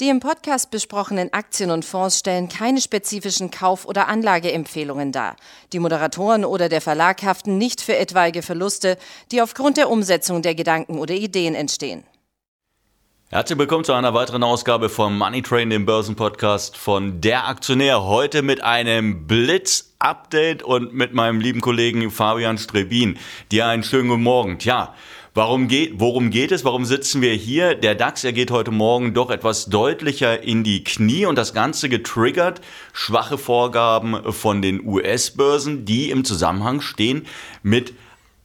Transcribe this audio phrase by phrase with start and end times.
[0.00, 5.36] Die im Podcast besprochenen Aktien und Fonds stellen keine spezifischen Kauf- oder Anlageempfehlungen dar.
[5.74, 8.96] Die Moderatoren oder der Verlag haften nicht für etwaige Verluste,
[9.30, 12.04] die aufgrund der Umsetzung der Gedanken oder Ideen entstehen.
[13.28, 18.02] Herzlich willkommen zu einer weiteren Ausgabe vom Money Train, dem Börsenpodcast von Der Aktionär.
[18.02, 23.18] Heute mit einem Blitz-Update und mit meinem lieben Kollegen Fabian Strebin.
[23.52, 24.58] Dir einen schönen guten Morgen.
[24.58, 24.94] Tja,
[25.40, 26.66] Warum geht, worum geht es?
[26.66, 27.74] Warum sitzen wir hier?
[27.74, 31.88] Der DAX, er geht heute Morgen doch etwas deutlicher in die Knie und das Ganze
[31.88, 32.60] getriggert
[32.92, 37.26] schwache Vorgaben von den US-Börsen, die im Zusammenhang stehen
[37.62, 37.94] mit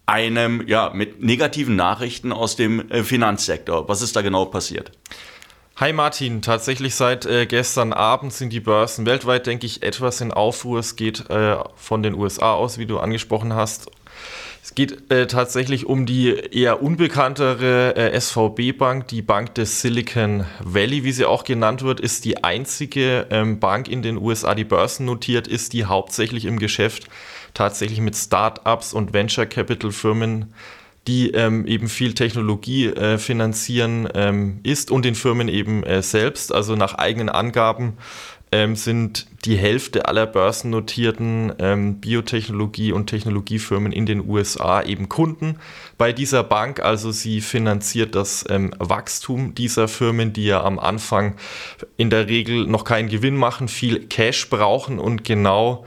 [0.06, 3.90] einem, ja, mit negativen Nachrichten aus dem äh, Finanzsektor.
[3.90, 4.94] Was ist da genau passiert?
[5.76, 10.32] Hi Martin, tatsächlich seit äh, gestern Abend sind die Börsen weltweit, denke ich, etwas in
[10.32, 10.80] Aufruhr.
[10.80, 13.92] Es geht äh, von den USA aus, wie du angesprochen hast,
[14.76, 21.06] es geht äh, tatsächlich um die eher unbekanntere äh, SVB-Bank, die Bank des Silicon Valley,
[21.06, 25.48] wie sie auch genannt wird, ist die einzige ähm, Bank in den USA, die börsennotiert
[25.48, 27.08] ist, die hauptsächlich im Geschäft
[27.54, 30.54] tatsächlich mit Start-ups und Venture Capital Firmen
[31.08, 36.52] die ähm, eben viel Technologie äh, finanzieren ähm, ist und den Firmen eben äh, selbst.
[36.52, 37.98] Also nach eigenen Angaben
[38.56, 45.58] ähm, sind die Hälfte aller börsennotierten ähm, Biotechnologie- und Technologiefirmen in den USA eben Kunden
[45.98, 46.80] bei dieser Bank.
[46.80, 51.36] Also sie finanziert das ähm, Wachstum dieser Firmen, die ja am Anfang
[51.98, 55.86] in der Regel noch keinen Gewinn machen, viel Cash brauchen und genau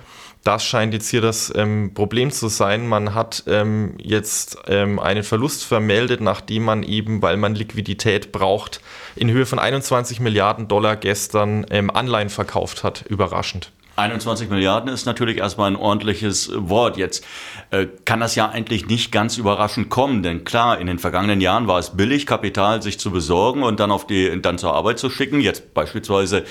[0.48, 2.86] das scheint jetzt hier das ähm, Problem zu sein.
[2.86, 8.80] Man hat ähm, jetzt ähm, einen Verlust vermeldet, nachdem man eben, weil man Liquidität braucht,
[9.14, 13.04] in Höhe von 21 Milliarden Dollar gestern ähm, Anleihen verkauft hat.
[13.10, 13.72] Überraschend.
[13.98, 16.96] 21 Milliarden ist natürlich erstmal ein ordentliches Wort.
[16.96, 17.27] Jetzt
[17.70, 21.66] äh, kann das ja eigentlich nicht ganz überraschend kommen, denn klar, in den vergangenen Jahren
[21.66, 25.10] war es billig, Kapital sich zu besorgen und dann auf die dann zur Arbeit zu
[25.10, 25.41] schicken.
[25.41, 26.44] Jetzt beispielsweise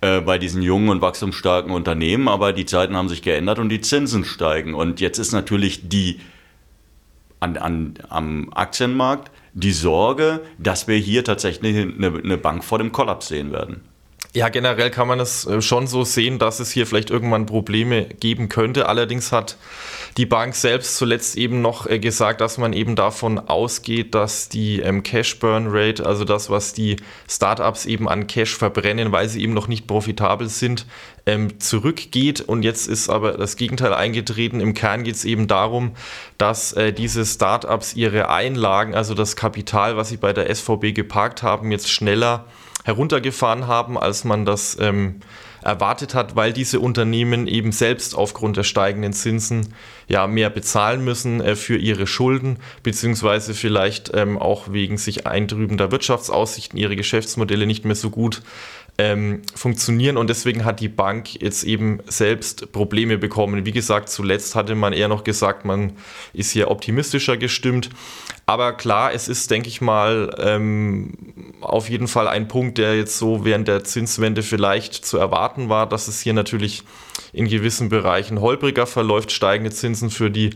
[0.00, 3.82] äh, bei diesen jungen und wachstumsstarken Unternehmen, aber die Zeiten haben sich geändert und die
[3.82, 4.74] Zinsen steigen.
[4.74, 6.20] Und jetzt ist natürlich die
[7.40, 12.92] an, an, am Aktienmarkt die Sorge, dass wir hier tatsächlich eine, eine Bank vor dem
[12.92, 13.82] Kollaps sehen werden.
[14.36, 18.06] Ja, generell kann man es äh, schon so sehen, dass es hier vielleicht irgendwann Probleme
[18.06, 18.88] geben könnte.
[18.88, 19.56] Allerdings hat
[20.16, 24.80] die Bank selbst zuletzt eben noch äh, gesagt, dass man eben davon ausgeht, dass die
[24.80, 26.96] ähm, Cash Burn Rate, also das, was die
[27.30, 30.84] Startups eben an Cash verbrennen, weil sie eben noch nicht profitabel sind,
[31.26, 32.40] ähm, zurückgeht.
[32.40, 34.58] Und jetzt ist aber das Gegenteil eingetreten.
[34.58, 35.92] Im Kern geht es eben darum,
[36.38, 41.44] dass äh, diese Startups ihre Einlagen, also das Kapital, was sie bei der SVB geparkt
[41.44, 42.46] haben, jetzt schneller
[42.84, 45.20] heruntergefahren haben, als man das ähm,
[45.62, 49.74] erwartet hat, weil diese Unternehmen eben selbst aufgrund der steigenden Zinsen
[50.06, 55.90] ja mehr bezahlen müssen äh, für ihre Schulden, beziehungsweise vielleicht ähm, auch wegen sich eintrübender
[55.90, 58.42] Wirtschaftsaussichten ihre Geschäftsmodelle nicht mehr so gut
[58.96, 63.66] ähm, funktionieren und deswegen hat die Bank jetzt eben selbst Probleme bekommen.
[63.66, 65.94] Wie gesagt, zuletzt hatte man eher noch gesagt, man
[66.32, 67.90] ist hier optimistischer gestimmt.
[68.46, 71.14] Aber klar, es ist, denke ich mal, ähm,
[71.60, 75.88] auf jeden Fall ein Punkt, der jetzt so während der Zinswende vielleicht zu erwarten war,
[75.88, 76.82] dass es hier natürlich
[77.32, 80.50] in gewissen Bereichen holpriger verläuft, steigende Zinsen für die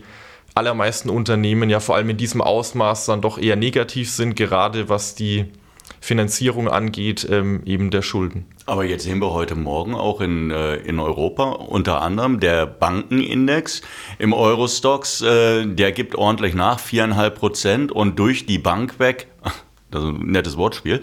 [0.55, 5.15] allermeisten Unternehmen ja vor allem in diesem Ausmaß dann doch eher negativ sind, gerade was
[5.15, 5.45] die
[6.01, 8.45] Finanzierung angeht, ähm, eben der Schulden.
[8.65, 13.81] Aber jetzt sehen wir heute Morgen auch in, äh, in Europa unter anderem der Bankenindex
[14.19, 19.27] im Eurostox, äh, der gibt ordentlich nach, viereinhalb Prozent und durch die Bank weg,
[19.91, 21.01] ist ein nettes Wortspiel,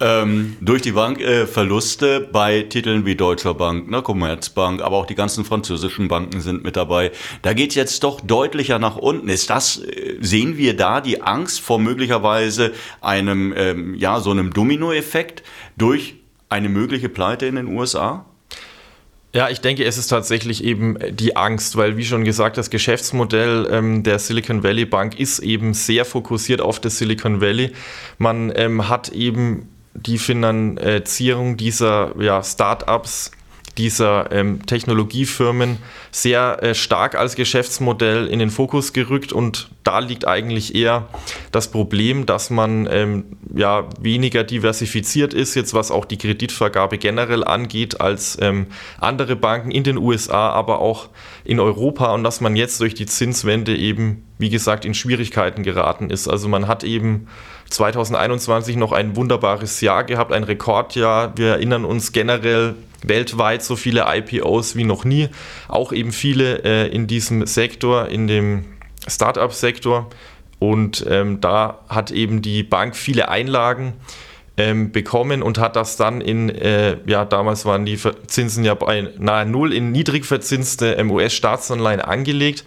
[0.00, 5.06] ähm, durch die Bank äh, Verluste bei Titeln wie Deutscher Bank, ne, Commerzbank, aber auch
[5.06, 7.10] die ganzen französischen Banken sind mit dabei.
[7.42, 9.28] Da geht's jetzt doch deutlicher nach unten.
[9.28, 14.52] Ist das, äh, sehen wir da die Angst vor möglicherweise einem, ähm, ja, so einem
[14.52, 15.42] Dominoeffekt
[15.76, 16.14] durch
[16.48, 18.24] eine mögliche Pleite in den USA?
[19.34, 23.68] Ja, ich denke, es ist tatsächlich eben die Angst, weil wie schon gesagt, das Geschäftsmodell
[23.70, 27.72] ähm, der Silicon Valley Bank ist eben sehr fokussiert auf das Silicon Valley.
[28.16, 33.32] Man ähm, hat eben die Finanzierung dieser ja, Startups
[33.78, 35.78] dieser ähm, Technologiefirmen
[36.10, 41.08] sehr äh, stark als Geschäftsmodell in den Fokus gerückt und da liegt eigentlich eher
[41.52, 47.44] das Problem, dass man ähm, ja weniger diversifiziert ist, jetzt was auch die Kreditvergabe generell
[47.44, 48.66] angeht, als ähm,
[49.00, 51.08] andere Banken in den USA, aber auch
[51.44, 56.10] in Europa und dass man jetzt durch die Zinswende eben, wie gesagt, in Schwierigkeiten geraten
[56.10, 56.28] ist.
[56.28, 57.28] Also man hat eben
[57.70, 61.32] 2021 noch ein wunderbares Jahr gehabt, ein Rekordjahr.
[61.36, 65.28] Wir erinnern uns generell weltweit so viele IPOs wie noch nie.
[65.68, 68.64] Auch eben viele äh, in diesem Sektor, in dem
[69.06, 70.08] Startup-Sektor.
[70.58, 73.94] Und ähm, da hat eben die Bank viele Einlagen
[74.56, 79.12] ähm, bekommen und hat das dann in, äh, ja, damals waren die Zinsen ja bei
[79.18, 82.64] nahe Null in niedrig verzinste ähm, US-Staatsanleihen angelegt.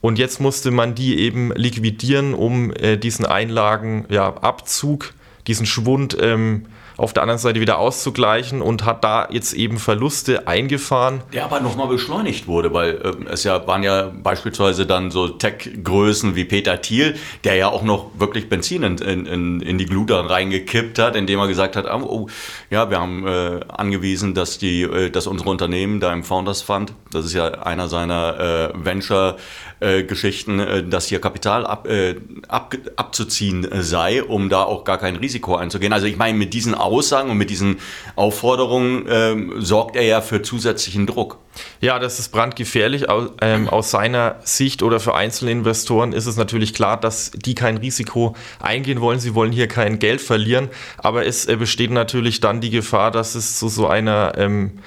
[0.00, 5.10] Und jetzt musste man die eben liquidieren, um äh, diesen Einlagenabzug, ja,
[5.46, 10.46] diesen Schwund ähm, auf der anderen Seite wieder auszugleichen und hat da jetzt eben Verluste
[10.46, 11.22] eingefahren.
[11.32, 16.36] Der aber nochmal beschleunigt wurde, weil äh, es ja waren ja beispielsweise dann so Tech-Größen
[16.36, 20.98] wie Peter Thiel, der ja auch noch wirklich Benzin in, in, in die Glut reingekippt
[20.98, 22.28] hat, indem er gesagt hat, oh,
[22.70, 26.92] ja, wir haben äh, angewiesen, dass, die, äh, dass unsere Unternehmen da im Founders Fund,
[27.10, 29.36] das ist ja einer seiner äh, Venture-
[29.82, 32.14] äh, Geschichten, äh, dass hier Kapital ab, äh,
[32.46, 35.92] ab, abzuziehen sei, um da auch gar kein Risiko einzugehen.
[35.92, 37.78] Also ich meine, mit diesen Aussagen und mit diesen
[38.16, 41.38] Aufforderungen ähm, sorgt er ja für zusätzlichen Druck.
[41.80, 43.08] Ja, das ist brandgefährlich.
[43.08, 47.54] Aus, ähm, aus seiner Sicht oder für einzelne Investoren ist es natürlich klar, dass die
[47.54, 49.20] kein Risiko eingehen wollen.
[49.20, 50.68] Sie wollen hier kein Geld verlieren.
[50.98, 54.78] Aber es äh, besteht natürlich dann die Gefahr, dass es zu so einer ähm,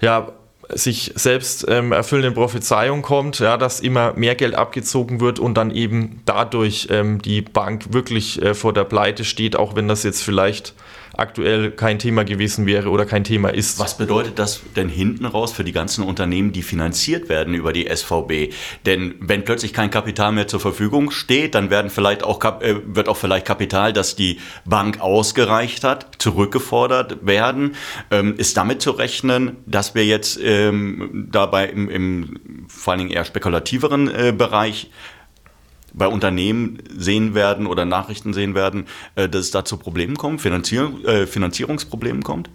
[0.00, 0.32] ja,
[0.72, 5.70] sich selbst ähm, erfüllenden Prophezeiung kommt, ja, dass immer mehr Geld abgezogen wird und dann
[5.70, 10.22] eben dadurch ähm, die Bank wirklich äh, vor der Pleite steht, auch wenn das jetzt
[10.22, 10.74] vielleicht
[11.20, 13.78] aktuell kein Thema gewesen wäre oder kein Thema ist.
[13.78, 17.88] Was bedeutet das denn hinten raus für die ganzen Unternehmen, die finanziert werden über die
[17.94, 18.54] SVB?
[18.86, 23.08] Denn wenn plötzlich kein Kapital mehr zur Verfügung steht, dann werden vielleicht auch, äh, wird
[23.08, 27.76] auch vielleicht Kapital, das die Bank ausgereicht hat, zurückgefordert werden.
[28.10, 33.10] Ähm, ist damit zu rechnen, dass wir jetzt ähm, dabei im, im vor allen Dingen
[33.10, 34.90] eher spekulativeren äh, Bereich
[35.92, 40.40] bei Unternehmen sehen werden oder Nachrichten sehen werden, äh, dass es da zu Problemen kommt,
[40.40, 42.50] Finanzier äh, Finanzierungsproblemen kommt?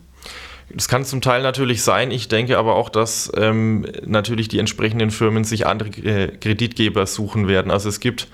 [0.73, 2.09] Das kann zum Teil natürlich sein.
[2.11, 7.47] Ich denke aber auch, dass ähm, natürlich die entsprechenden Firmen sich andere äh, Kreditgeber suchen
[7.47, 7.71] werden.
[7.71, 8.27] Also es gibt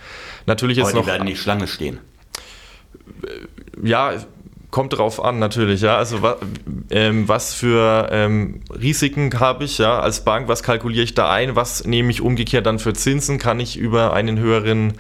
[0.45, 1.05] natürlich jetzt aber noch.
[1.05, 1.99] Die werden nicht Schlange stehen.
[3.83, 4.13] Ja,
[4.71, 5.97] Kommt drauf an, natürlich, ja.
[5.97, 6.37] Also wa,
[6.89, 11.57] ähm, was für ähm, Risiken habe ich, ja, als Bank, was kalkuliere ich da ein,
[11.57, 13.37] was nehme ich umgekehrt dann für Zinsen?
[13.37, 14.93] Kann ich über einen höheren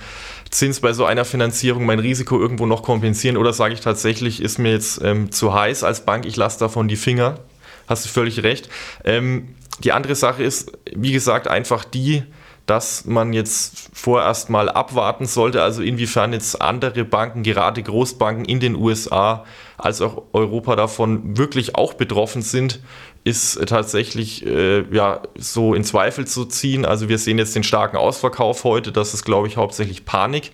[0.49, 4.59] Zins bei so einer Finanzierung mein Risiko irgendwo noch kompensieren oder sage ich tatsächlich, ist
[4.59, 7.39] mir jetzt ähm, zu heiß als Bank, ich lasse davon die Finger?
[7.87, 8.69] Hast du völlig recht.
[9.05, 12.23] Ähm, die andere Sache ist, wie gesagt, einfach die,
[12.65, 18.59] dass man jetzt vorerst mal abwarten sollte, also inwiefern jetzt andere Banken, gerade Großbanken in
[18.59, 19.45] den USA
[19.77, 22.79] als auch Europa davon wirklich auch betroffen sind,
[23.23, 26.85] ist tatsächlich äh, ja so in Zweifel zu ziehen.
[26.85, 30.51] Also wir sehen jetzt den starken Ausverkauf heute, das ist glaube ich hauptsächlich Panik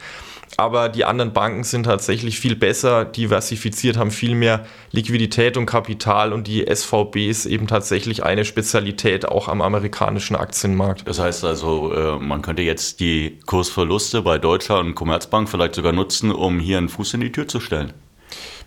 [0.55, 6.31] aber die anderen Banken sind tatsächlich viel besser diversifiziert, haben viel mehr Liquidität und Kapital
[6.31, 11.07] und die SVB ist eben tatsächlich eine Spezialität auch am amerikanischen Aktienmarkt.
[11.07, 15.91] Das heißt also, äh, man könnte jetzt die Kursverluste bei Deutscher und Commerzbank vielleicht sogar
[15.91, 17.93] nutzen, um hier einen Fuß in die Tür zu stellen.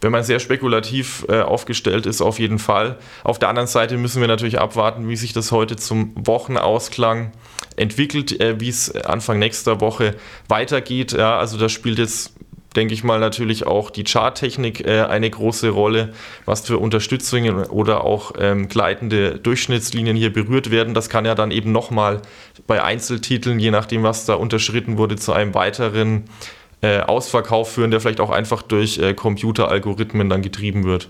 [0.00, 2.98] Wenn man sehr spekulativ äh, aufgestellt ist, auf jeden Fall.
[3.22, 7.32] Auf der anderen Seite müssen wir natürlich abwarten, wie sich das heute zum Wochenausklang
[7.76, 10.16] entwickelt, äh, wie es Anfang nächster Woche
[10.48, 11.12] weitergeht.
[11.12, 12.32] Ja, also da spielt jetzt
[12.76, 16.12] denke ich mal, natürlich auch die Charttechnik äh, eine große Rolle,
[16.44, 20.94] was für Unterstützungen oder auch ähm, gleitende Durchschnittslinien hier berührt werden.
[20.94, 22.22] Das kann ja dann eben nochmal
[22.66, 26.24] bei Einzeltiteln, je nachdem, was da unterschritten wurde, zu einem weiteren
[26.82, 31.08] äh, Ausverkauf führen, der vielleicht auch einfach durch äh, Computeralgorithmen dann getrieben wird.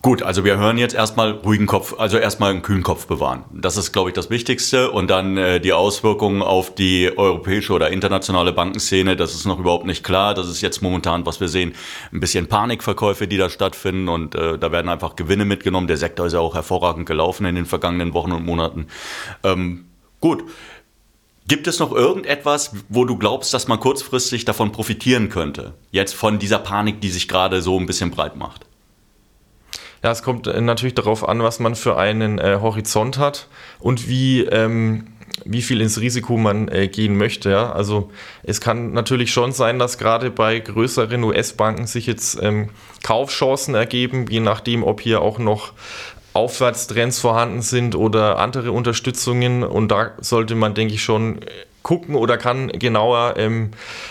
[0.00, 3.42] Gut, also wir hören jetzt erstmal ruhigen Kopf, also erstmal einen kühlen Kopf bewahren.
[3.52, 4.92] Das ist, glaube ich, das Wichtigste.
[4.92, 9.86] Und dann äh, die Auswirkungen auf die europäische oder internationale Bankenszene, das ist noch überhaupt
[9.86, 10.34] nicht klar.
[10.34, 11.74] Das ist jetzt momentan, was wir sehen,
[12.12, 14.08] ein bisschen Panikverkäufe, die da stattfinden.
[14.08, 15.88] Und äh, da werden einfach Gewinne mitgenommen.
[15.88, 18.86] Der Sektor ist ja auch hervorragend gelaufen in den vergangenen Wochen und Monaten.
[19.42, 19.86] Ähm,
[20.20, 20.44] gut.
[21.48, 25.72] Gibt es noch irgendetwas, wo du glaubst, dass man kurzfristig davon profitieren könnte?
[25.90, 28.66] Jetzt von dieser Panik, die sich gerade so ein bisschen breit macht?
[30.04, 33.48] Ja, es kommt äh, natürlich darauf an, was man für einen äh, Horizont hat
[33.80, 35.06] und wie, ähm,
[35.46, 37.50] wie viel ins Risiko man äh, gehen möchte.
[37.50, 37.72] Ja?
[37.72, 38.10] Also
[38.42, 42.68] es kann natürlich schon sein, dass gerade bei größeren US-Banken sich jetzt ähm,
[43.02, 45.72] Kaufchancen ergeben, je nachdem, ob hier auch noch
[46.38, 49.64] Aufwärtstrends vorhanden sind oder andere Unterstützungen.
[49.64, 51.40] Und da sollte man, denke ich, schon
[51.88, 53.70] gucken oder kann genauer ähm,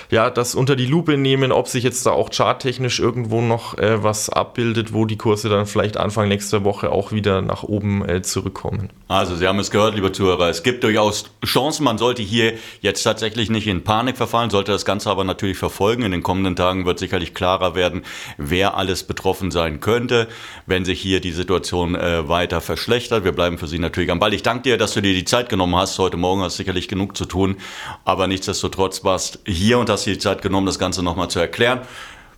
[0.10, 4.02] ja, das unter die Lupe nehmen, ob sich jetzt da auch charttechnisch irgendwo noch äh,
[4.02, 8.24] was abbildet, wo die Kurse dann vielleicht Anfang nächster Woche auch wieder nach oben äh,
[8.24, 8.90] zurückkommen.
[9.08, 11.84] Also Sie haben es gehört, liebe Zuhörer, es gibt durchaus Chancen.
[11.84, 16.02] Man sollte hier jetzt tatsächlich nicht in Panik verfallen, sollte das Ganze aber natürlich verfolgen.
[16.02, 18.02] In den kommenden Tagen wird sicherlich klarer werden,
[18.40, 20.28] wer alles betroffen sein könnte,
[20.66, 23.24] wenn sich hier die Situation äh, weiter verschlechtert.
[23.24, 24.34] Wir bleiben für Sie natürlich am Ball.
[24.34, 26.00] Ich danke dir, dass du dir die Zeit genommen hast.
[26.00, 27.58] Heute Morgen hast sicherlich genug zu tun.
[28.06, 31.82] Aber nichtsdestotrotz warst hier und hast dir die Zeit genommen, das Ganze nochmal zu erklären.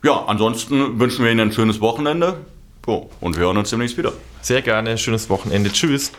[0.04, 2.38] Ja, ansonsten wünschen wir Ihnen ein schönes Wochenende.
[2.88, 4.14] Oh, und wir hören uns demnächst wieder.
[4.42, 5.72] Sehr gerne, schönes Wochenende.
[5.72, 6.12] Tschüss.